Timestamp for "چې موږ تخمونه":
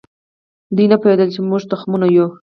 1.35-2.07